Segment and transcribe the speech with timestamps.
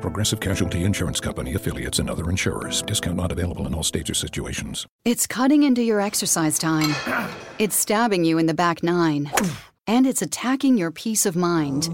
[0.00, 2.82] Progressive Casualty Insurance Company affiliates and other insurers.
[2.82, 4.86] Discount not available in all states or situations.
[5.04, 6.94] It's cutting into your exercise time.
[7.58, 9.30] It's stabbing you in the back nine.
[9.86, 11.88] And it's attacking your peace of mind.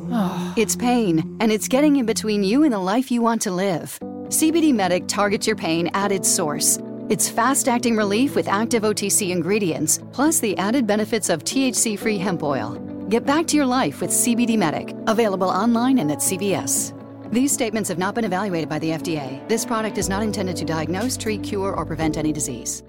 [0.56, 3.98] It's pain, and it's getting in between you and the life you want to live.
[4.28, 6.78] CBD Medic targets your pain at its source.
[7.08, 12.18] It's fast acting relief with active OTC ingredients, plus the added benefits of THC free
[12.18, 12.74] hemp oil.
[13.08, 16.95] Get back to your life with CBD Medic, available online and at CVS.
[17.30, 19.46] These statements have not been evaluated by the FDA.
[19.48, 22.84] This product is not intended to diagnose, treat, cure, or prevent any disease.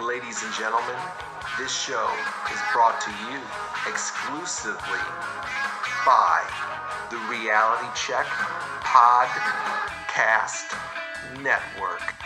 [0.00, 0.96] Ladies and gentlemen,
[1.58, 2.10] this show
[2.50, 3.38] is brought to you
[3.86, 4.98] exclusively
[6.06, 6.79] by
[7.10, 8.26] the Reality Check
[8.84, 10.76] Podcast
[11.42, 12.19] Network.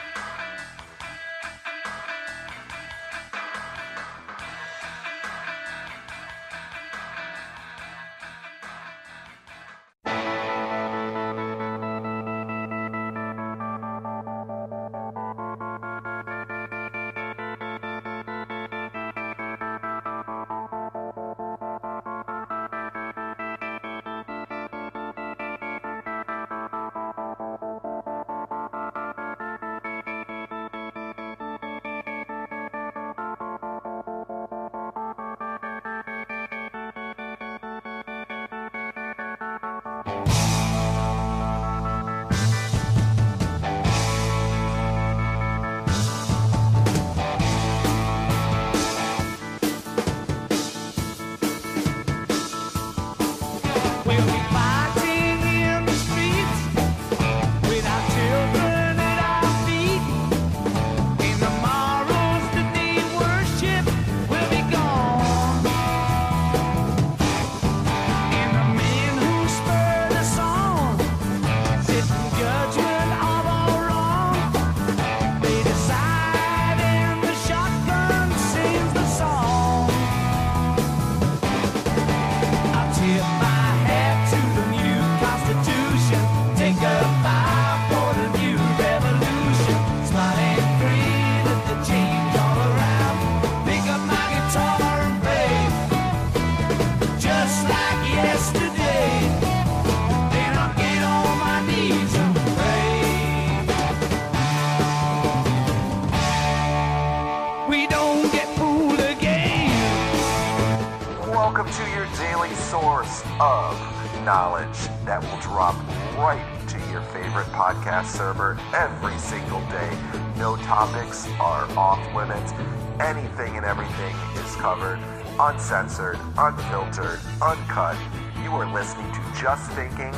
[113.40, 115.74] Of knowledge that will drop
[116.16, 119.90] right to your favorite podcast server every single day.
[120.36, 122.52] No topics are off limits.
[123.00, 125.00] Anything and everything is covered,
[125.40, 127.96] uncensored, unfiltered, uncut.
[128.44, 130.10] You are listening to Just Thinking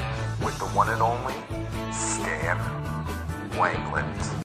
[0.45, 1.33] with the one and only
[1.93, 2.59] Stan
[3.57, 4.45] Wangland.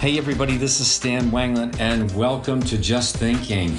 [0.00, 3.74] Hey, everybody, this is Stan Wangland, and welcome to Just Thinking.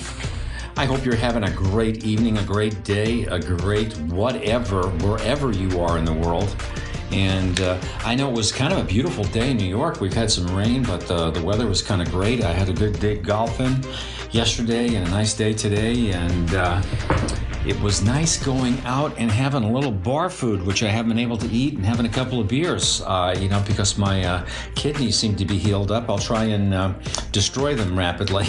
[0.75, 5.80] I hope you're having a great evening, a great day, a great whatever, wherever you
[5.81, 6.56] are in the world.
[7.11, 10.01] And uh, I know it was kind of a beautiful day in New York.
[10.01, 12.43] We've had some rain, but uh, the weather was kind of great.
[12.43, 13.83] I had a good day golfing
[14.31, 16.11] yesterday and a nice day today.
[16.11, 16.81] And uh,
[17.65, 21.19] it was nice going out and having a little bar food, which I haven't been
[21.19, 24.47] able to eat, and having a couple of beers, uh, you know, because my uh,
[24.75, 26.09] kidneys seem to be healed up.
[26.09, 26.94] I'll try and uh,
[27.31, 28.47] destroy them rapidly.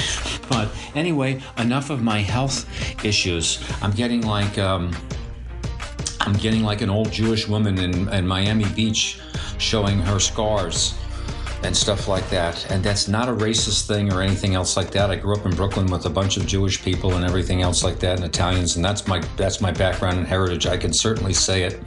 [0.48, 2.66] but anyway, enough of my health
[3.04, 3.62] issues.
[3.80, 4.58] I'm getting like.
[4.58, 4.92] Um,
[6.28, 9.18] I'm getting like an old Jewish woman in, in Miami Beach
[9.56, 10.94] showing her scars
[11.62, 12.70] and stuff like that.
[12.70, 15.10] And that's not a racist thing or anything else like that.
[15.10, 17.98] I grew up in Brooklyn with a bunch of Jewish people and everything else like
[18.00, 20.66] that, and Italians, and that's my that's my background and heritage.
[20.66, 21.80] I can certainly say it.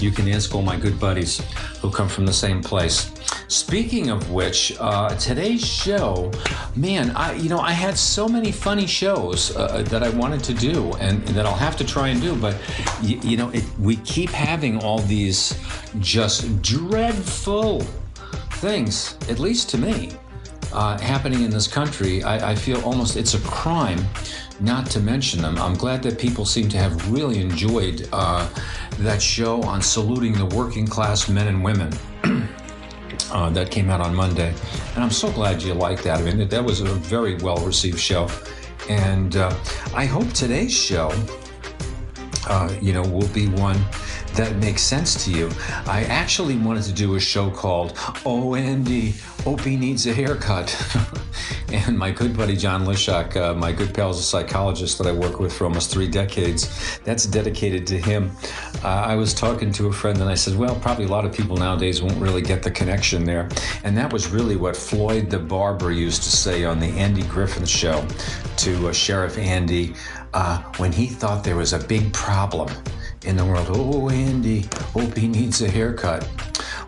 [0.00, 1.42] You can ask all my good buddies
[1.82, 3.12] who come from the same place.
[3.48, 6.30] Speaking of which, uh, today's show,
[6.76, 10.54] man, I you know I had so many funny shows uh, that I wanted to
[10.54, 12.54] do and, that I'll have to try and do, but
[13.02, 15.58] y- you know it, we keep having all these
[15.98, 17.80] just dreadful
[18.60, 20.10] things, at least to me,
[20.74, 22.22] uh, happening in this country.
[22.22, 24.04] I, I feel almost it's a crime
[24.60, 25.56] not to mention them.
[25.56, 28.46] I'm glad that people seem to have really enjoyed uh,
[28.98, 31.90] that show on saluting the working class men and women.
[33.30, 34.54] Uh, that came out on Monday,
[34.94, 36.18] and I'm so glad you liked that.
[36.18, 38.26] I mean, that, was a very well received show,
[38.88, 39.54] and uh,
[39.94, 41.12] I hope today's show,
[42.48, 43.78] uh, you know, will be one
[44.34, 45.50] that makes sense to you.
[45.86, 49.14] I actually wanted to do a show called "Oh Andy,
[49.46, 50.74] Opie Needs a Haircut,"
[51.72, 55.12] and my good buddy John Lishak, uh, my good pal, is a psychologist that I
[55.12, 56.98] work with for almost three decades.
[57.00, 58.30] That's dedicated to him.
[58.84, 61.32] Uh, I was talking to a friend and I said, "Well, probably a lot of
[61.32, 63.48] people nowadays won't really get the connection there,"
[63.84, 67.68] and that was really what Floyd the barber used to say on the Andy Griffith
[67.68, 68.06] show
[68.58, 69.94] to uh, Sheriff Andy
[70.34, 72.68] uh, when he thought there was a big problem
[73.24, 73.68] in the world.
[73.70, 76.28] Oh, Andy, Opie needs a haircut.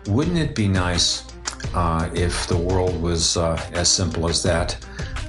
[0.07, 1.25] Wouldn't it be nice
[1.73, 4.73] uh, if the world was uh, as simple as that,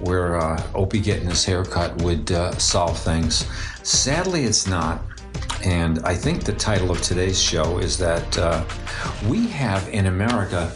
[0.00, 3.46] where uh, Opie getting his haircut would uh, solve things?
[3.82, 5.02] Sadly, it's not.
[5.64, 8.64] And I think the title of today's show is that uh,
[9.28, 10.72] we have in America,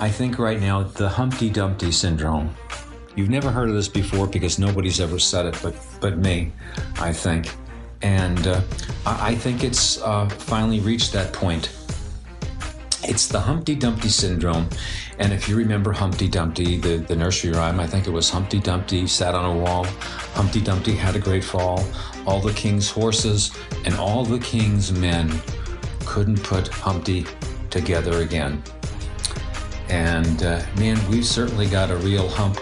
[0.00, 2.54] I think right now, the Humpty Dumpty syndrome.
[3.14, 6.50] You've never heard of this before because nobody's ever said it, but but me,
[6.98, 7.54] I think,
[8.04, 8.60] and uh,
[9.06, 11.70] I, think it's uh, finally reached that point.
[13.02, 14.68] It's the Humpty Dumpty syndrome,
[15.18, 18.60] and if you remember Humpty Dumpty, the, the nursery rhyme, I think it was Humpty
[18.60, 19.84] Dumpty sat on a wall.
[20.34, 21.82] Humpty Dumpty had a great fall.
[22.26, 23.56] All the king's horses
[23.86, 25.32] and all the king's men
[26.04, 27.24] couldn't put Humpty
[27.70, 28.62] together again.
[29.88, 32.58] And uh, man, we've certainly got a real hump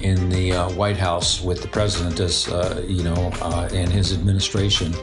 [0.00, 4.12] in the uh, White House with the president, as uh, you know, uh, and his
[4.12, 4.94] administration.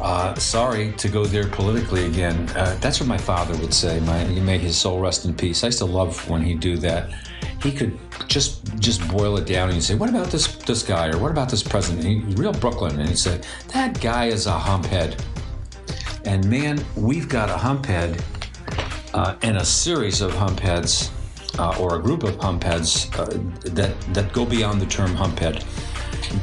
[0.00, 2.48] Uh, sorry to go there politically again.
[2.50, 3.98] Uh, that's what my father would say.
[4.00, 5.64] My, may his soul rest in peace.
[5.64, 7.10] I used to love when he'd do that.
[7.62, 11.18] He could just just boil it down and say, "What about this this guy?" or
[11.18, 13.40] "What about this president?" He's real Brooklyn, and he'd say,
[13.72, 15.20] "That guy is a humphead."
[16.24, 18.20] And man, we've got a humphead
[19.14, 21.10] uh, and a series of humpheads,
[21.58, 23.26] uh, or a group of humpheads uh,
[23.70, 25.64] that that go beyond the term humphead.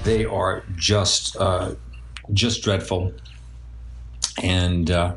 [0.03, 1.75] They are just uh,
[2.33, 3.13] just dreadful,
[4.41, 5.15] and uh,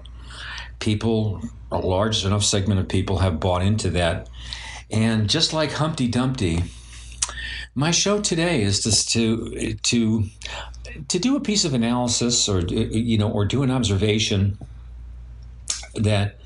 [0.79, 1.41] people,
[1.71, 4.29] a large enough segment of people, have bought into that.
[4.91, 6.65] And just like Humpty Dumpty,
[7.75, 10.25] my show today is just to to
[11.09, 14.59] to do a piece of analysis, or you know, or do an observation
[15.95, 16.39] that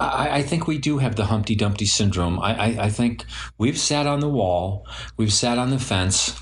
[0.00, 2.40] I, I, think we do have the Humpty Dumpty syndrome.
[2.40, 3.26] I, I, I, think
[3.58, 4.86] we've sat on the wall,
[5.18, 6.40] we've sat on the fence.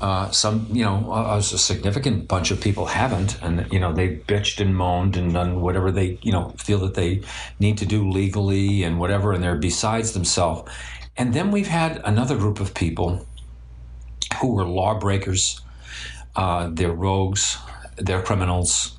[0.00, 4.16] Uh, some, you know, a, a, significant bunch of people haven't, and you know they
[4.16, 7.22] bitched and moaned and done whatever they, you know, feel that they
[7.58, 10.70] need to do legally and whatever, and they're besides themselves.
[11.16, 13.26] And then we've had another group of people
[14.40, 15.60] who were lawbreakers.
[16.36, 17.56] Uh, they're rogues.
[17.96, 18.97] They're criminals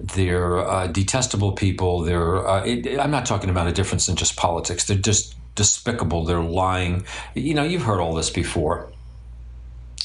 [0.00, 2.02] they're uh, detestable people.
[2.02, 4.84] They're uh, it, I'm not talking about a difference in just politics.
[4.84, 6.24] They're just despicable.
[6.24, 7.04] They're lying.
[7.34, 8.90] You know, you've heard all this before.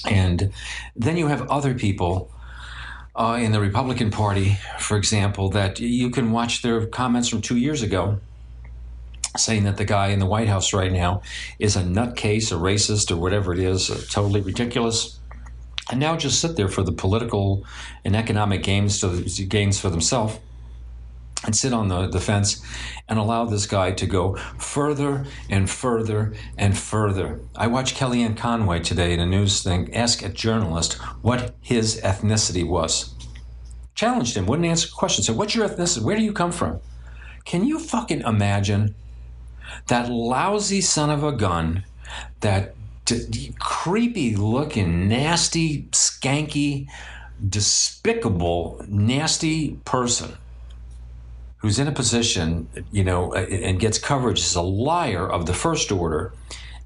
[0.09, 0.51] And
[0.95, 2.31] then you have other people
[3.15, 7.57] uh, in the Republican Party, for example, that you can watch their comments from two
[7.57, 8.19] years ago
[9.37, 11.21] saying that the guy in the White House right now
[11.57, 15.19] is a nutcase, a racist, or whatever it is, totally ridiculous
[15.89, 17.65] and now just sit there for the political
[18.05, 20.39] and economic gains to gains for themselves
[21.45, 22.63] and sit on the, the fence
[23.09, 27.41] and allow this guy to go further and further and further.
[27.55, 32.65] I watched Kellyanne Conway today in a news thing ask a journalist what his ethnicity
[32.65, 33.13] was.
[33.95, 35.23] Challenged him, wouldn't answer a question.
[35.23, 36.01] Said, What's your ethnicity?
[36.01, 36.79] Where do you come from?
[37.45, 38.95] Can you fucking imagine
[39.87, 41.83] that lousy son of a gun
[42.39, 42.75] that
[43.05, 46.87] d- creepy looking, nasty, skanky,
[47.49, 50.37] despicable, nasty person
[51.57, 55.91] who's in a position, you know, and gets coverage as a liar of the first
[55.91, 56.33] order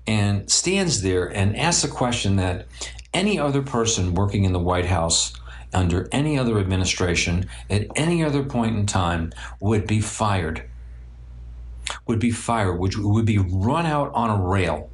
[0.06, 2.68] and stands there and asks a question that
[3.14, 5.34] any other person working in the White House
[5.74, 10.64] under any other administration at any other point in time would be fired.
[12.06, 14.90] Would be fired, which would be run out on a rail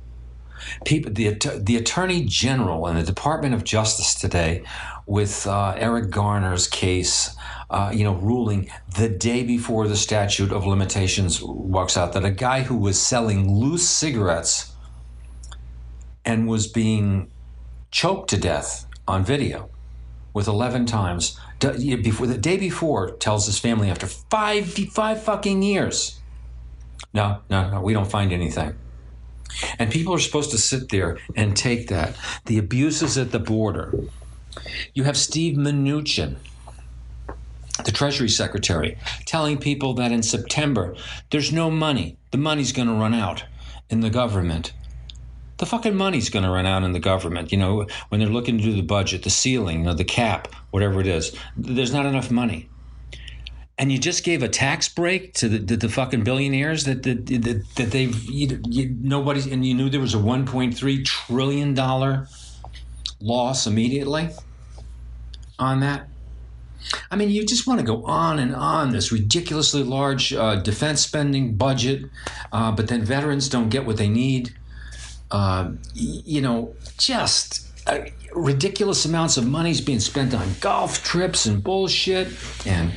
[0.86, 4.64] People, the the Attorney General and the Department of Justice today,
[5.06, 7.36] with uh, Eric Garner's case,
[7.70, 12.32] uh, you know, ruling the day before the statute of limitations walks out that a
[12.32, 14.74] guy who was selling loose cigarettes
[16.26, 17.30] and was being
[17.92, 19.70] choked to death on video
[20.34, 26.20] with 11 times before the day before tells his family after five five fucking years.
[27.14, 28.76] No no no we don't find anything
[29.80, 33.94] and people are supposed to sit there and take that the abuses at the border
[34.94, 36.36] you have steve mnuchin
[37.86, 40.96] the treasury secretary telling people that in september
[41.32, 43.46] there's no money the money's going to run out
[43.90, 44.74] in the government
[45.58, 47.52] the fucking money's going to run out in the government.
[47.52, 51.08] You know, when they're looking to do the budget, the ceiling, the cap, whatever it
[51.08, 52.70] is, there's not enough money.
[53.78, 57.26] And you just gave a tax break to the, the, the fucking billionaires that that,
[57.26, 62.28] that, that they've you, you, nobody and you knew there was a 1.3 trillion dollar
[63.20, 64.30] loss immediately
[65.58, 66.08] on that.
[67.10, 71.02] I mean, you just want to go on and on this ridiculously large uh, defense
[71.02, 72.04] spending budget,
[72.52, 74.54] uh, but then veterans don't get what they need
[75.34, 77.68] uh, you know, just
[78.36, 82.28] ridiculous amounts of money is being spent on golf trips and bullshit,
[82.66, 82.92] and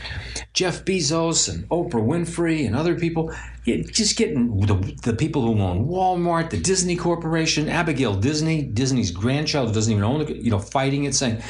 [0.53, 3.33] Jeff Bezos and Oprah Winfrey and other people.
[3.67, 9.69] Just getting the, the people who own Walmart, the Disney Corporation, Abigail Disney, Disney's grandchild
[9.69, 11.43] who doesn't even own it, you know, fighting it, saying,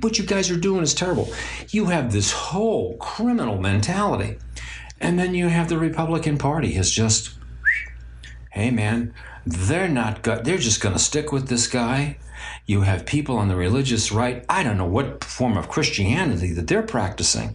[0.00, 1.30] what you guys are doing is terrible.
[1.68, 4.38] You have this whole criminal mentality.
[5.00, 7.37] And then you have the Republican Party has just,
[8.58, 9.14] hey man,
[9.46, 12.18] they're not go- they're just going to stick with this guy.
[12.66, 16.66] You have people on the religious right i don't know what form of christianity that
[16.66, 17.54] they're practicing.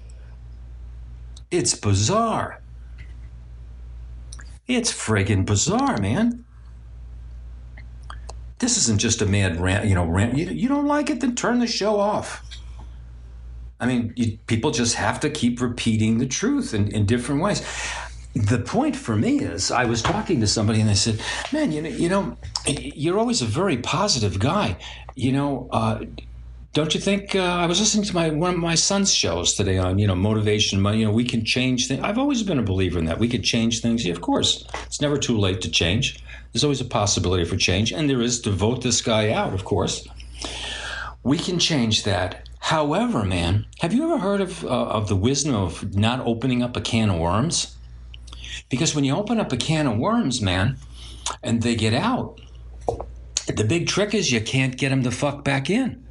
[1.52, 2.62] It's bizarre.
[4.66, 6.46] It's friggin' bizarre man.
[8.60, 11.36] This isn't just a mad rant you know rant you, you don't like it then
[11.36, 12.42] turn the show off.
[13.78, 17.62] I mean you, people just have to keep repeating the truth in, in different ways
[18.36, 21.22] the point for me is I was talking to somebody and they said,
[21.52, 24.78] "Man, you know, you know, you're always a very positive guy.
[25.16, 26.00] You know, uh,
[26.74, 29.78] don't you think?" Uh, I was listening to my one of my son's shows today
[29.78, 30.84] on you know motivation.
[30.84, 32.02] You know, we can change things.
[32.04, 33.20] I've always been a believer in that.
[33.20, 34.04] We could change things.
[34.04, 36.24] Yeah, of course, it's never too late to change.
[36.52, 39.54] There's always a possibility for change, and there is to vote this guy out.
[39.54, 40.08] Of course,
[41.22, 42.50] we can change that.
[42.60, 46.76] However, man, have you ever heard of uh, of the wisdom of not opening up
[46.76, 47.76] a can of worms?
[48.74, 50.78] Because when you open up a can of worms, man,
[51.44, 52.42] and they get out,
[53.46, 56.04] the big trick is you can't get them to fuck back in.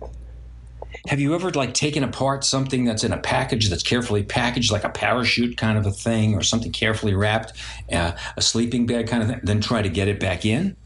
[1.08, 4.84] Have you ever like taken apart something that's in a package that's carefully packaged, like
[4.84, 7.54] a parachute kind of a thing, or something carefully wrapped,
[7.90, 10.76] uh, a sleeping bag kind of thing, then try to get it back in?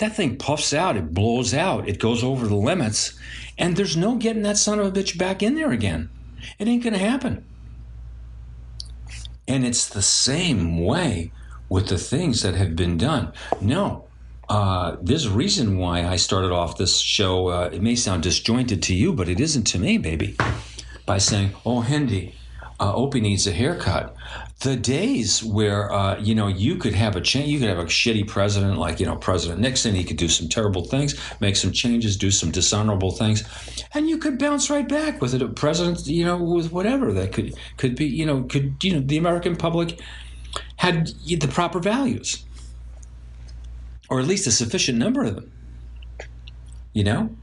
[0.00, 3.18] That thing puffs out, it blows out, it goes over the limits,
[3.56, 6.10] and there's no getting that son of a bitch back in there again.
[6.58, 7.46] It ain't gonna happen.
[9.48, 11.32] And it's the same way
[11.68, 13.32] with the things that have been done.
[13.60, 14.04] No,
[14.48, 17.48] uh, there's a reason why I started off this show.
[17.48, 20.36] Uh, it may sound disjointed to you, but it isn't to me, baby.
[21.06, 22.34] By saying, "Oh, Andy,
[22.78, 24.14] uh, Opie needs a haircut."
[24.60, 27.84] The days where uh, you know you could have a change, you could have a
[27.84, 29.94] shitty president like you know President Nixon.
[29.94, 33.44] He could do some terrible things, make some changes, do some dishonorable things,
[33.94, 35.34] and you could bounce right back with.
[35.34, 39.00] A president, you know, with whatever that could could be, you know, could you know
[39.00, 40.00] the American public
[40.76, 42.44] had the proper values
[44.08, 45.52] or at least a sufficient number of them.
[46.92, 47.36] You know?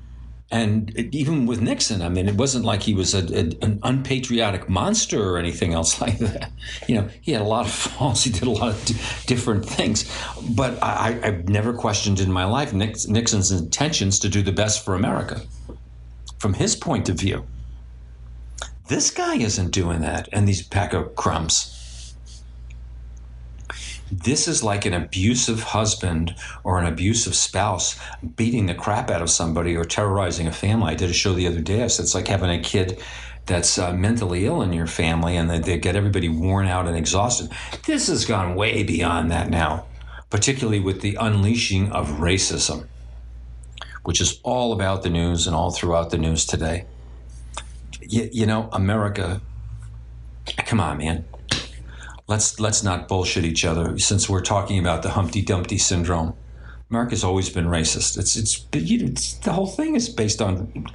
[0.52, 4.70] And even with Nixon, I mean, it wasn't like he was a, a, an unpatriotic
[4.70, 6.52] monster or anything else like that.
[6.88, 8.24] You know, he had a lot of faults.
[8.26, 10.10] He did a lot of d- different things.
[10.56, 14.86] But I, I've never questioned in my life Nix, Nixon's intentions to do the best
[14.86, 15.42] for America
[16.38, 17.46] from his point of view.
[18.88, 21.75] This guy isn't doing that, and these pack of crumbs
[24.12, 28.00] this is like an abusive husband or an abusive spouse
[28.36, 30.92] beating the crap out of somebody or terrorizing a family.
[30.92, 31.84] I did a show the other day.
[31.84, 33.02] I said it's like having a kid
[33.46, 36.98] that's uh, mentally ill in your family and they, they get everybody worn out and
[36.98, 37.52] exhausted.
[37.86, 39.86] This has gone way beyond that now,
[40.30, 42.88] particularly with the unleashing of racism,
[44.04, 46.86] which is all about the news and all throughout the news today.
[48.02, 49.42] You, you know, America,
[50.58, 51.26] come on, man
[52.28, 56.34] let's let's not bullshit each other since we're talking about the Humpty Dumpty syndrome.
[56.90, 58.18] America's always been racist.
[58.18, 60.88] It's it's, it's the whole thing is based on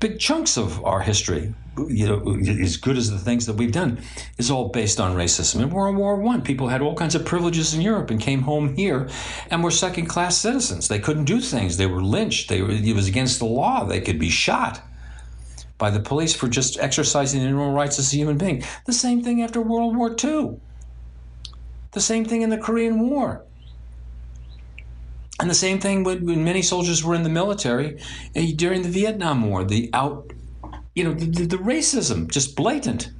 [0.00, 1.52] big chunks of our history,
[1.88, 4.00] you know, as good as the things that we've done,
[4.36, 5.60] is all based on racism.
[5.60, 8.74] In World War One, people had all kinds of privileges in Europe and came home
[8.76, 9.08] here,
[9.50, 10.88] and were second-class citizens.
[10.88, 11.76] They couldn't do things.
[11.76, 12.48] They were lynched.
[12.48, 13.84] They were, it was against the law.
[13.84, 14.80] They could be shot
[15.78, 18.64] by the police for just exercising their normal rights as a human being.
[18.84, 20.60] The same thing after World War II.
[21.92, 23.44] The same thing in the Korean War.
[25.40, 28.00] And the same thing when, when many soldiers were in the military
[28.34, 29.64] eh, during the Vietnam War.
[29.64, 30.32] The out,
[30.94, 33.10] you know, the, the, racism just blatant.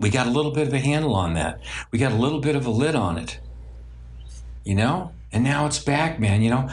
[0.00, 1.60] We got a little bit of a handle on that.
[1.92, 3.38] We got a little bit of a lid on it.
[4.64, 5.12] You know?
[5.34, 6.42] And now it's back, man.
[6.42, 6.70] You know,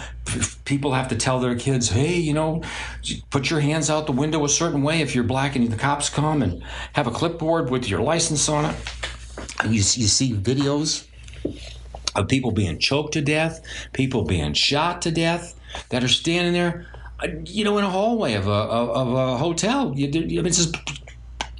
[0.65, 2.61] people have to tell their kids, hey, you know,
[3.31, 6.09] put your hands out the window a certain way if you're black and the cops
[6.09, 8.75] come and have a clipboard with your license on it.
[9.63, 11.08] You, you see videos
[12.15, 13.62] of people being choked to death,
[13.93, 16.88] people being shot to death that are standing there,
[17.20, 19.93] uh, you know, in a hallway of a, of, a hotel.
[19.96, 20.72] It's as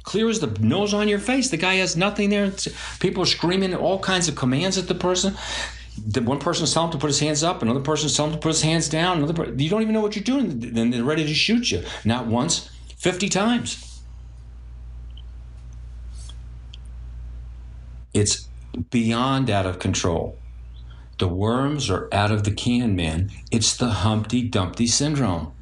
[0.02, 1.48] clear as the nose on your face.
[1.50, 2.52] The guy has nothing there.
[3.00, 5.34] People are screaming all kinds of commands at the person.
[6.06, 8.42] The one person's telling him to put his hands up, another person's telling him to
[8.42, 9.18] put his hands down.
[9.18, 10.58] Another, per- you don't even know what you're doing.
[10.58, 11.84] Then they're ready to shoot you.
[12.04, 13.91] Not once, fifty times.
[18.14, 18.48] It's
[18.90, 20.38] beyond out of control.
[21.18, 23.30] The worms are out of the can, man.
[23.50, 25.52] It's the Humpty Dumpty syndrome.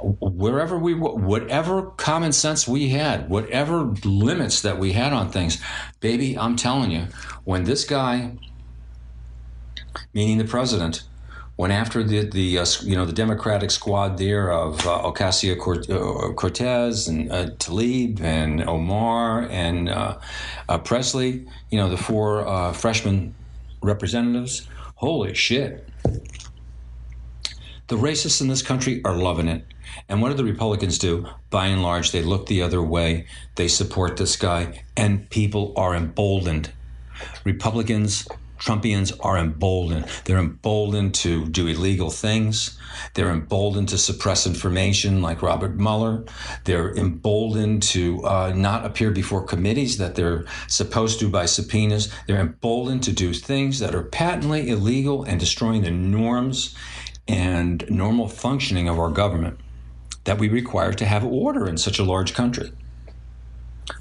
[0.00, 5.62] Wherever we, were- whatever common sense we had, whatever limits that we had on things,
[6.00, 7.06] baby, I'm telling you,
[7.44, 8.36] when this guy,
[10.12, 11.04] meaning the president,
[11.56, 15.56] went after the the uh, you know the Democratic squad there of uh, Ocasio
[16.36, 20.18] Cortez and uh, Tlaib and Omar and uh,
[20.68, 23.34] uh, Presley, you know the four uh, freshman
[23.82, 24.68] representatives.
[24.96, 25.88] Holy shit!
[27.88, 29.64] The racists in this country are loving it.
[30.08, 31.26] And what do the Republicans do?
[31.50, 33.26] By and large, they look the other way.
[33.54, 36.72] They support this guy, and people are emboldened.
[37.44, 38.26] Republicans,
[38.58, 40.06] Trumpians are emboldened.
[40.24, 42.78] They're emboldened to do illegal things.
[43.14, 46.24] They're emboldened to suppress information like Robert Mueller.
[46.64, 52.12] They're emboldened to uh, not appear before committees that they're supposed to by subpoenas.
[52.26, 56.74] They're emboldened to do things that are patently illegal and destroying the norms
[57.26, 59.58] and normal functioning of our government
[60.24, 62.72] that we require to have order in such a large country.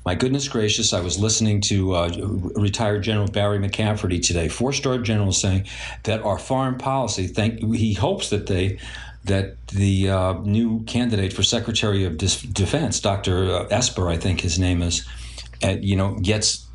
[0.05, 2.09] My goodness gracious, I was listening to uh,
[2.55, 5.67] retired General Barry McCaffrey today, four-star general, saying
[6.03, 7.27] that our foreign policy.
[7.27, 8.79] Think he hopes that they
[9.25, 13.67] that the uh, new candidate for Secretary of Defense, Dr.
[13.71, 15.07] Esper, I think his name is,
[15.63, 16.67] uh, you know, gets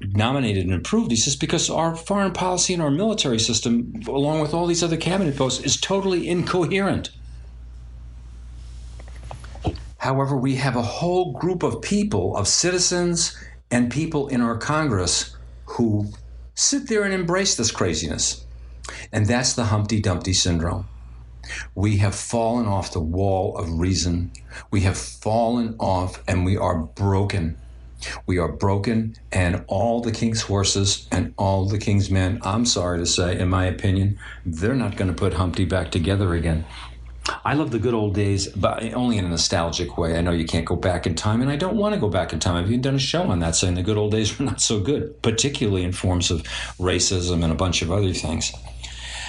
[0.00, 1.10] nominated and approved.
[1.10, 4.96] He says because our foreign policy and our military system, along with all these other
[4.96, 7.10] cabinet posts, is totally incoherent.
[10.04, 13.34] However, we have a whole group of people, of citizens
[13.70, 16.12] and people in our Congress who
[16.54, 18.44] sit there and embrace this craziness.
[19.12, 20.86] And that's the Humpty Dumpty syndrome.
[21.74, 24.32] We have fallen off the wall of reason.
[24.70, 27.56] We have fallen off and we are broken.
[28.26, 32.98] We are broken, and all the king's horses and all the king's men, I'm sorry
[32.98, 36.66] to say, in my opinion, they're not going to put Humpty back together again.
[37.44, 40.16] I love the good old days, but only in a nostalgic way.
[40.16, 42.32] I know you can't go back in time, and I don't want to go back
[42.32, 42.56] in time.
[42.56, 44.80] I've even done a show on that, saying the good old days were not so
[44.80, 46.42] good, particularly in forms of
[46.78, 48.52] racism and a bunch of other things.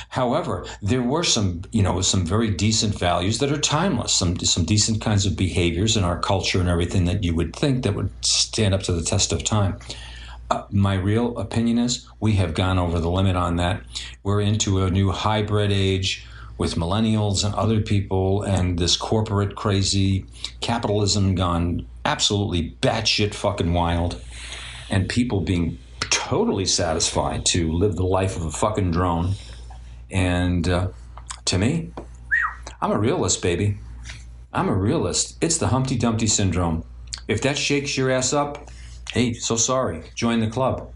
[0.10, 4.14] However, there were some, you know, some very decent values that are timeless.
[4.14, 7.84] Some some decent kinds of behaviors in our culture and everything that you would think
[7.84, 9.78] that would stand up to the test of time.
[10.52, 13.82] Uh, my real opinion is we have gone over the limit on that.
[14.24, 16.26] We're into a new hybrid age
[16.58, 20.26] with millennials and other people and this corporate crazy
[20.62, 24.22] capitalism gone absolutely batshit fucking wild
[24.90, 25.78] and people being
[26.10, 29.34] totally satisfied to live the life of a fucking drone.
[30.10, 30.90] And uh,
[31.46, 31.92] to me,
[32.82, 33.78] I'm a realist, baby.
[34.54, 35.38] I'm a realist.
[35.42, 36.86] It's the Humpty Dumpty syndrome.
[37.28, 38.70] If that shakes your ass up,
[39.12, 40.04] hey, so sorry.
[40.16, 40.92] Join the club.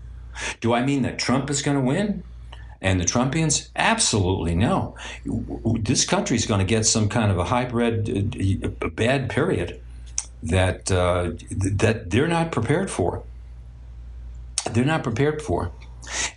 [0.62, 2.24] Do I mean that Trump is going to win?
[2.82, 3.70] And the Trumpians?
[3.76, 4.96] Absolutely no.
[5.26, 9.82] This country is going to get some kind of a hybrid, uh, bad period
[10.44, 13.24] that uh, that they're not prepared for.
[14.72, 15.72] They're not prepared for.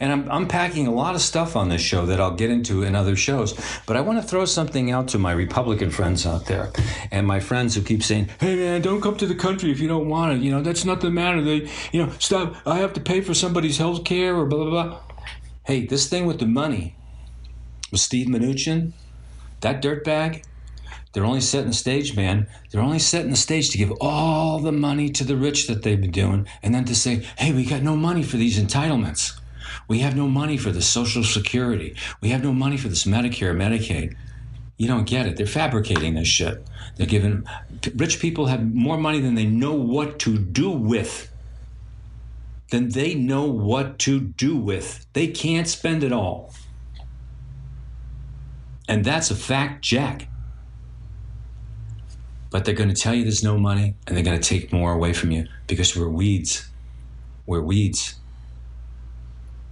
[0.00, 2.94] And I'm unpacking a lot of stuff on this show that I'll get into in
[2.94, 3.58] other shows.
[3.86, 6.70] But I want to throw something out to my Republican friends out there
[7.10, 9.88] and my friends who keep saying, hey, man, don't come to the country if you
[9.88, 10.42] don't want it.
[10.42, 11.40] You know, that's not the matter.
[11.40, 12.56] They, you know, stop.
[12.66, 15.00] I have to pay for somebody's health care or blah, blah, blah.
[15.64, 16.96] Hey, this thing with the money
[17.92, 18.92] with Steve Mnuchin,
[19.60, 20.42] that dirtbag,
[21.12, 22.46] They're only setting the stage, man.
[22.70, 26.00] They're only setting the stage to give all the money to the rich that they've
[26.00, 29.38] been doing, and then to say, hey, we got no money for these entitlements.
[29.88, 31.94] We have no money for the Social Security.
[32.20, 34.16] We have no money for this Medicare, Medicaid.
[34.78, 35.36] You don't get it.
[35.36, 36.66] They're fabricating this shit.
[36.96, 37.44] They're giving
[37.94, 41.31] rich people have more money than they know what to do with.
[42.72, 45.04] Than they know what to do with.
[45.12, 46.54] They can't spend it all.
[48.88, 50.26] And that's a fact, Jack.
[52.48, 54.90] But they're going to tell you there's no money and they're going to take more
[54.90, 56.70] away from you because we're weeds.
[57.44, 58.14] We're weeds.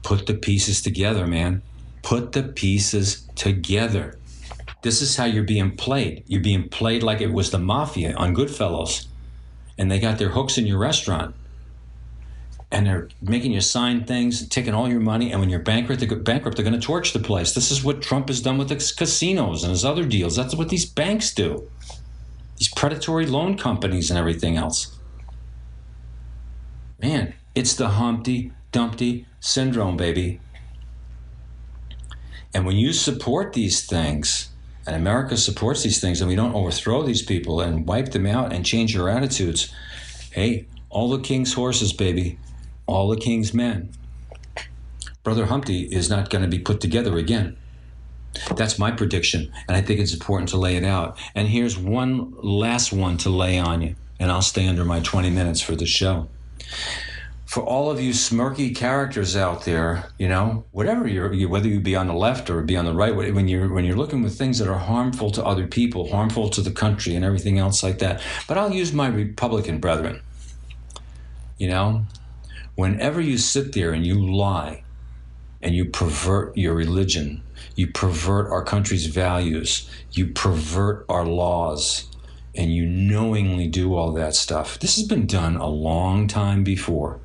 [0.02, 1.62] Put the pieces together, man.
[2.02, 4.18] Put the pieces together.
[4.82, 6.22] This is how you're being played.
[6.26, 9.06] You're being played like it was the mafia on Goodfellas.
[9.78, 11.34] And they got their hooks in your restaurant.
[12.72, 15.32] And they're making you sign things, taking all your money.
[15.32, 17.52] And when you're bankrupt, they're, bankrupt, they're going to torch the place.
[17.52, 20.36] This is what Trump has done with the casinos and his other deals.
[20.36, 21.68] That's what these banks do.
[22.58, 24.96] These predatory loan companies and everything else.
[27.02, 30.40] Man, it's the Humpty Dumpty syndrome, baby.
[32.54, 34.50] And when you support these things,
[34.86, 38.52] and America supports these things, and we don't overthrow these people and wipe them out
[38.52, 39.72] and change your attitudes,
[40.32, 42.38] hey, all the king's horses, baby,
[42.90, 43.90] all the king's men.
[45.22, 47.56] Brother Humpty is not going to be put together again.
[48.56, 51.18] That's my prediction, and I think it's important to lay it out.
[51.34, 55.30] And here's one last one to lay on you, and I'll stay under my 20
[55.30, 56.28] minutes for the show
[57.50, 61.80] for all of you smirky characters out there, you know, whatever you're, you, whether you
[61.80, 64.38] be on the left or be on the right, when you're when you're looking with
[64.38, 67.98] things that are harmful to other people, harmful to the country, and everything else like
[67.98, 68.22] that.
[68.46, 70.22] But I'll use my Republican brethren.
[71.58, 72.04] You know,
[72.74, 74.84] whenever you sit there and you lie,
[75.62, 77.42] and you pervert your religion,
[77.74, 82.06] you pervert our country's values, you pervert our laws,
[82.54, 84.78] and you knowingly do all that stuff.
[84.78, 87.20] This has been done a long time before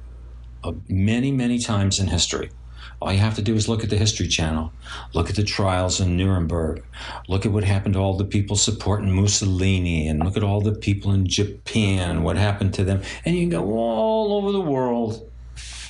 [0.64, 2.52] uh, many, many times in history.
[3.02, 4.72] All you have to do is look at the History Channel,
[5.14, 6.84] look at the trials in Nuremberg,
[7.28, 10.74] look at what happened to all the people supporting Mussolini, and look at all the
[10.74, 13.02] people in Japan and what happened to them.
[13.26, 15.30] And you can go all over the world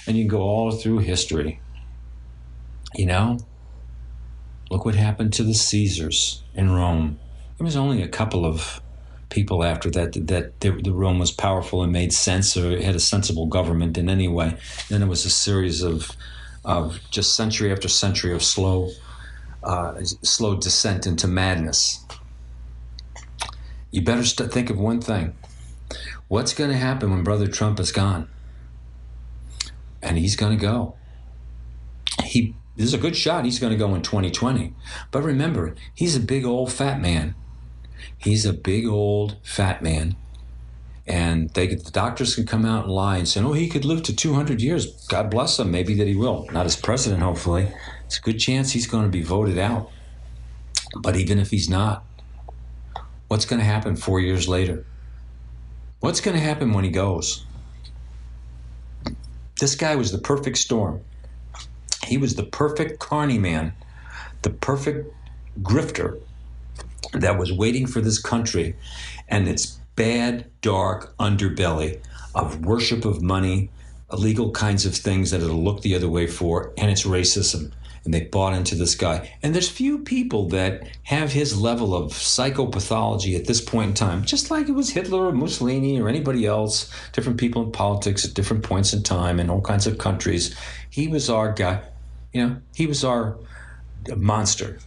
[0.08, 1.60] and you can go all through history.
[2.94, 3.40] You know,
[4.70, 7.20] look what happened to the Caesars in Rome.
[7.58, 8.82] There was only a couple of
[9.30, 13.00] people after that that the, the Rome was powerful and made sense or had a
[13.00, 14.58] sensible government in any way.
[14.90, 16.12] Then it was a series of
[16.64, 18.92] of just century after century of slow
[19.64, 22.06] uh, slow descent into madness.
[23.92, 25.36] You better st- think of one thing:
[26.28, 28.30] what's going to happen when Brother Trump is gone?
[30.06, 30.96] And he's going to go.
[32.24, 33.46] He this is a good shot.
[33.46, 34.74] He's going to go in 2020.
[35.12, 37.36] But remember, he's a big old fat man
[38.18, 40.16] He's a big old fat man.
[41.08, 44.02] And they the doctors can come out and lie and say, oh, he could live
[44.04, 45.06] to 200 years.
[45.08, 45.70] God bless him.
[45.70, 46.48] Maybe that he will.
[46.52, 47.72] Not as president, hopefully.
[48.06, 49.92] It's a good chance he's going to be voted out.
[50.98, 52.04] But even if he's not,
[53.28, 54.86] what's going to happen four years later?
[56.00, 57.46] What's going to happen when he goes?
[59.60, 61.02] This guy was the perfect storm.
[62.04, 63.74] He was the perfect carny man,
[64.42, 65.14] the perfect
[65.62, 66.20] grifter
[67.14, 68.76] that was waiting for this country
[69.30, 72.02] and its bad, dark underbelly
[72.34, 73.70] of worship of money,
[74.12, 77.72] illegal kinds of things that it'll look the other way for, and it's racism.
[78.06, 79.36] And they bought into this guy.
[79.42, 84.24] And there's few people that have his level of psychopathology at this point in time,
[84.24, 88.36] just like it was Hitler or Mussolini or anybody else, different people in politics at
[88.36, 90.56] different points in time in all kinds of countries.
[90.92, 91.82] He was our guy,
[92.32, 93.38] you know, he was our
[94.16, 94.78] monster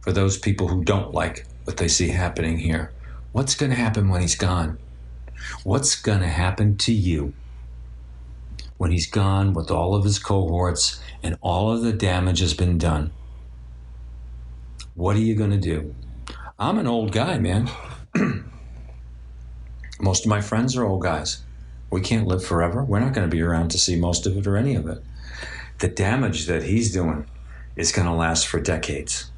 [0.00, 2.92] for those people who don't like what they see happening here.
[3.32, 4.78] What's going to happen when he's gone?
[5.64, 7.34] What's going to happen to you
[8.82, 12.78] when he's gone with all of his cohorts and all of the damage has been
[12.78, 13.12] done?
[14.96, 15.94] What are you going to do?
[16.58, 17.70] I'm an old guy, man.
[20.00, 21.44] most of my friends are old guys.
[21.92, 22.82] We can't live forever.
[22.82, 25.00] We're not going to be around to see most of it or any of it.
[25.78, 27.26] The damage that he's doing
[27.76, 29.30] is going to last for decades.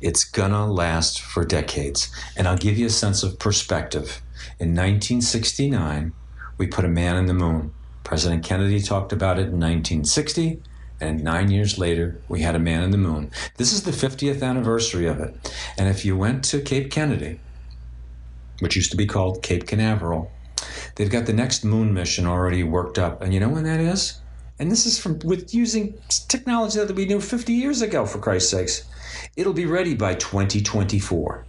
[0.00, 2.10] It's gonna last for decades.
[2.36, 4.20] And I'll give you a sense of perspective.
[4.58, 6.12] In 1969,
[6.58, 7.72] we put a man in the moon.
[8.04, 10.60] President Kennedy talked about it in 1960,
[11.00, 13.30] and nine years later, we had a man in the moon.
[13.56, 15.34] This is the 50th anniversary of it.
[15.76, 17.40] And if you went to Cape Kennedy,
[18.60, 20.30] which used to be called Cape Canaveral,
[20.94, 23.22] they've got the next moon mission already worked up.
[23.22, 24.20] And you know when that is?
[24.58, 28.50] And this is from with using technology that we knew 50 years ago, for Christ's
[28.50, 28.84] sakes.
[29.36, 31.44] It'll be ready by 2024.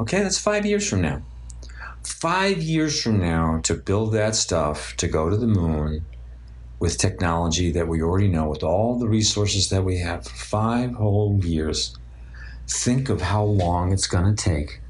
[0.00, 1.22] Okay, that's five years from now.
[2.04, 6.04] Five years from now to build that stuff to go to the moon
[6.78, 10.92] with technology that we already know, with all the resources that we have, for five
[10.94, 11.96] whole years.
[12.68, 14.80] Think of how long it's going to take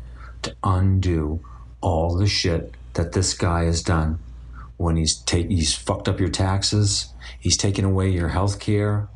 [0.43, 1.41] to undo
[1.81, 4.19] all the shit that this guy has done
[4.77, 9.09] when he's take he's fucked up your taxes, he's taken away your health care,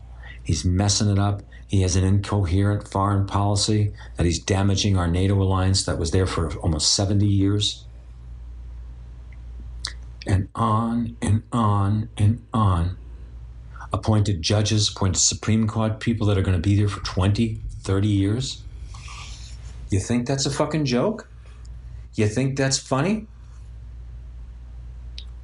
[0.42, 1.42] he's messing it up.
[1.66, 6.26] He has an incoherent foreign policy that he's damaging our NATO alliance that was there
[6.26, 7.84] for almost 70 years.
[10.28, 12.98] And on and on and on.
[13.92, 18.08] Appointed judges, appointed Supreme Court people that are going to be there for 20, 30
[18.08, 18.62] years.
[19.90, 21.26] You think that's a fucking joke?
[22.14, 23.26] You think that's funny?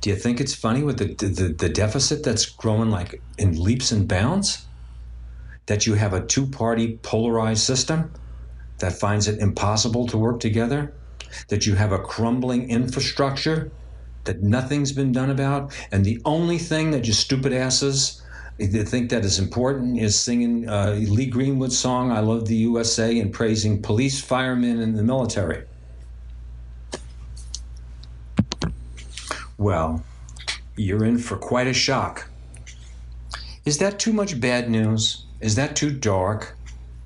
[0.02, 3.90] Do you think it's funny with the, the, the deficit that's growing like in leaps
[3.90, 4.66] and bounds?
[5.64, 8.12] That you have a two party polarized system
[8.80, 10.92] that finds it impossible to work together?
[11.48, 13.72] That you have a crumbling infrastructure
[14.24, 15.72] that nothing's been done about?
[15.92, 18.22] And the only thing that you stupid asses
[18.58, 23.18] they think that is important is singing uh, Lee Greenwood's song "I Love the USA"
[23.18, 25.64] and praising police, firemen, and the military.
[29.58, 30.04] Well,
[30.76, 32.28] you're in for quite a shock.
[33.64, 35.24] Is that too much bad news?
[35.40, 36.56] Is that too dark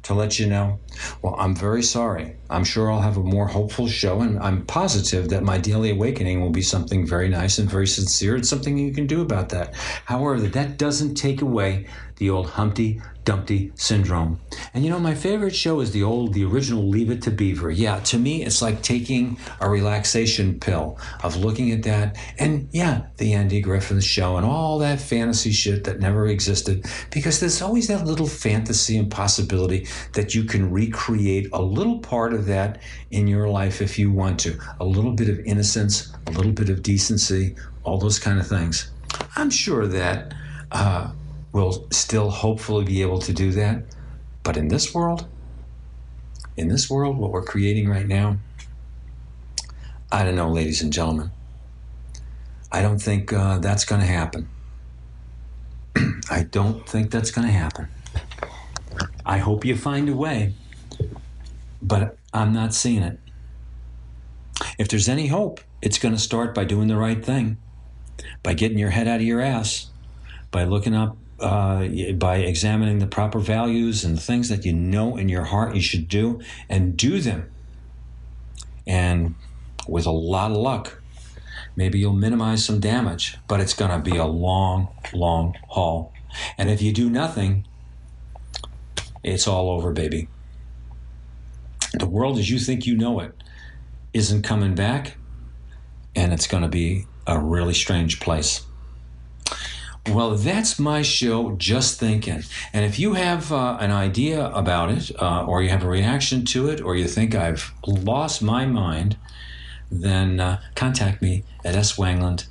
[0.09, 0.81] to let you know?
[1.23, 2.37] Well, I'm very sorry.
[2.51, 6.40] I'm sure I'll have a more hopeful show, and I'm positive that my daily awakening
[6.40, 9.75] will be something very nice and very sincere and something you can do about that.
[10.07, 14.41] However, that doesn't take away the old Humpty Dumpty syndrome.
[14.73, 17.71] And you know, my favorite show is the old, the original Leave It to Beaver.
[17.71, 22.17] Yeah, to me, it's like taking a relaxation pill of looking at that.
[22.38, 26.87] And yeah, the Andy Griffith show and all that fantasy shit that never existed.
[27.11, 32.33] Because there's always that little fantasy and possibility that you can recreate a little part
[32.33, 34.59] of that in your life if you want to.
[34.81, 38.91] A little bit of innocence, a little bit of decency, all those kind of things.
[39.37, 40.33] I'm sure that.
[40.73, 41.12] Uh,
[41.59, 43.83] will still hopefully be able to do that.
[44.42, 45.27] But in this world,
[46.57, 48.38] in this world, what we're creating right now,
[50.11, 51.31] I don't know, ladies and gentlemen.
[52.71, 54.49] I don't think uh, that's going to happen.
[56.31, 57.88] I don't think that's going to happen.
[59.25, 60.55] I hope you find a way,
[61.83, 63.18] but I'm not seeing it.
[64.79, 67.59] If there's any hope, it's going to start by doing the right thing,
[68.42, 69.90] by getting your head out of your ass,
[70.51, 75.29] by looking up uh, by examining the proper values and things that you know in
[75.29, 77.51] your heart you should do and do them.
[78.87, 79.35] And
[79.87, 81.01] with a lot of luck,
[81.77, 86.12] maybe you'll minimize some damage, but it's going to be a long, long haul.
[86.57, 87.66] And if you do nothing,
[89.22, 90.29] it's all over, baby.
[91.92, 93.33] The world as you think you know it
[94.12, 95.16] isn't coming back,
[96.14, 98.62] and it's going to be a really strange place.
[100.11, 102.42] Well, that's my show, Just Thinking.
[102.73, 106.47] And if you have uh, an idea about it, uh, or you have a reaction
[106.47, 109.18] to it, or you think I've lost my mind,
[109.90, 112.47] then uh, contact me at swangland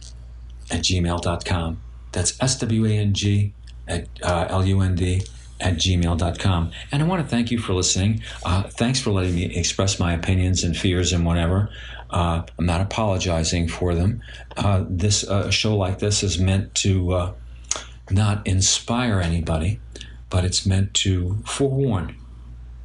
[0.70, 1.82] at gmail.com.
[2.12, 3.54] That's S W A N G
[3.88, 5.24] at uh, L U N D
[5.60, 6.72] at gmail.com.
[6.91, 8.22] And I want to thank you for listening.
[8.46, 11.70] Uh, thanks for letting me express my opinions and fears and whatever.
[12.12, 14.22] Uh, I'm not apologizing for them.
[14.89, 17.34] This show like this is meant to
[18.10, 19.80] not inspire anybody,
[20.30, 22.15] but it's meant to forewarn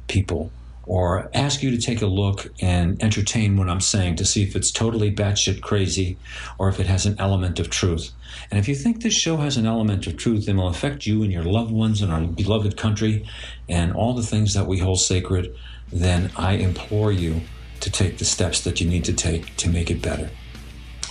[0.07, 0.51] people
[0.85, 4.55] or ask you to take a look and entertain what I'm saying to see if
[4.55, 6.17] it's totally batshit crazy
[6.57, 8.11] or if it has an element of truth.
[8.51, 11.23] And if you think this show has an element of truth and will affect you
[11.23, 13.25] and your loved ones and our beloved country
[13.69, 15.55] and all the things that we hold sacred,
[15.91, 17.41] then I implore you
[17.79, 20.29] to take the steps that you need to take to make it better.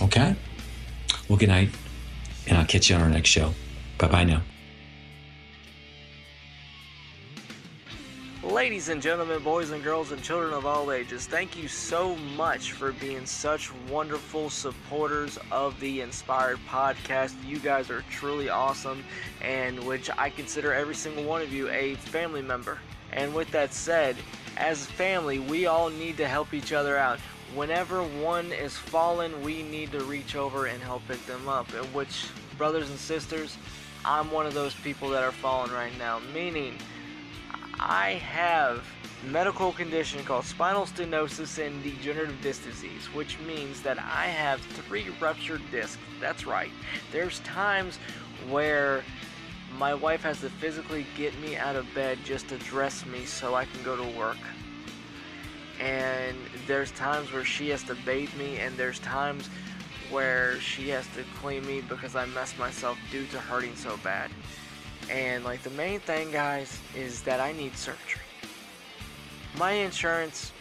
[0.01, 0.35] Okay?
[1.27, 1.69] Well, good night,
[2.47, 3.53] and I'll catch you on our next show.
[3.97, 4.41] Bye bye now.
[8.43, 12.73] Ladies and gentlemen, boys and girls, and children of all ages, thank you so much
[12.73, 17.35] for being such wonderful supporters of the Inspired Podcast.
[17.47, 19.05] You guys are truly awesome,
[19.41, 22.79] and which I consider every single one of you a family member.
[23.13, 24.17] And with that said,
[24.57, 27.19] as a family, we all need to help each other out.
[27.55, 31.73] Whenever one is fallen, we need to reach over and help pick them up.
[31.73, 32.25] And which,
[32.57, 33.57] brothers and sisters,
[34.05, 36.19] I'm one of those people that are falling right now.
[36.33, 36.77] Meaning,
[37.79, 38.85] I have
[39.25, 45.07] medical condition called spinal stenosis and degenerative disc disease, which means that I have three
[45.21, 45.97] ruptured discs.
[46.19, 46.71] That's right.
[47.11, 47.97] There's times
[48.49, 49.03] where
[49.77, 53.55] my wife has to physically get me out of bed just to dress me so
[53.55, 54.37] I can go to work.
[55.79, 56.37] And
[56.67, 59.49] there's times where she has to bathe me, and there's times
[60.13, 64.29] where she has to clean me because I messed myself due to hurting so bad.
[65.09, 68.21] And like the main thing, guys, is that I need surgery.
[69.57, 70.51] My insurance,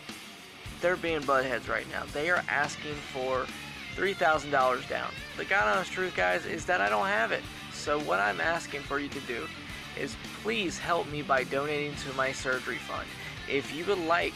[0.80, 2.04] they're being buttheads right now.
[2.12, 3.46] They are asking for
[3.94, 5.10] $3,000 down.
[5.36, 7.42] The God honest truth, guys, is that I don't have it.
[7.72, 9.46] So what I'm asking for you to do
[10.00, 13.06] is please help me by donating to my surgery fund.
[13.50, 14.34] If you would like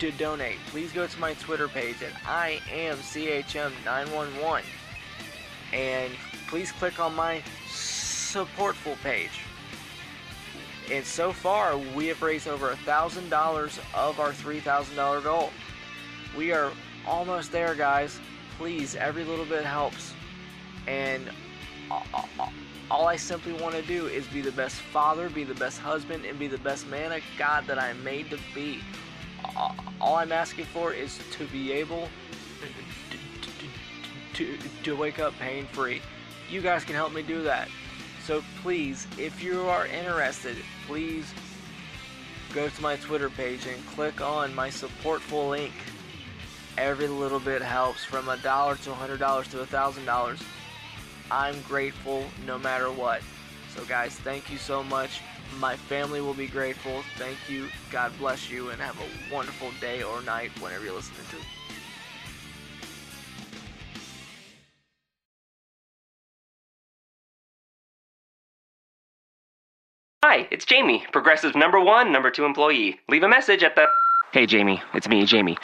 [0.00, 4.62] to donate, please go to my Twitter page at I am CHM911
[5.74, 6.12] and
[6.48, 9.42] please click on my supportful page.
[10.90, 15.50] And so far, we have raised over thousand dollars of our three thousand dollar goal.
[16.36, 16.72] We are
[17.06, 18.18] almost there, guys.
[18.56, 20.14] Please, every little bit helps.
[20.86, 21.30] And
[22.90, 26.24] all I simply want to do is be the best father, be the best husband,
[26.24, 28.80] and be the best man of God that I'm made to be.
[30.00, 32.08] All I'm asking for is to be able
[34.34, 36.00] to, to, to wake up pain free.
[36.50, 37.68] You guys can help me do that.
[38.24, 41.32] So please, if you are interested, please
[42.54, 45.72] go to my Twitter page and click on my supportful link.
[46.78, 50.40] Every little bit helps from a dollar to a hundred dollars to a thousand dollars.
[51.30, 53.22] I'm grateful no matter what.
[53.74, 55.20] So guys, thank you so much.
[55.58, 57.02] My family will be grateful.
[57.16, 57.68] Thank you.
[57.90, 61.36] God bless you and have a wonderful day or night whenever you're listening to.
[70.22, 73.00] Hi, it's Jamie, Progressive number one, number two employee.
[73.08, 73.86] Leave a message at the.
[74.32, 75.56] Hey, Jamie, it's me, Jamie.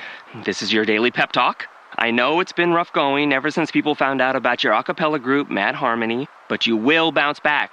[0.44, 1.68] This is your daily pep talk.
[1.98, 5.18] I know it's been rough going ever since people found out about your a cappella
[5.18, 7.72] group, Mad Harmony, but you will bounce back.